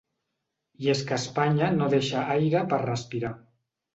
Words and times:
I 0.85 0.89
és 0.93 1.03
que 1.09 1.19
Espanya 1.23 1.69
no 1.77 1.91
deixa 1.95 2.25
aire 2.37 2.65
per 2.73 2.79
respirar. 2.87 3.31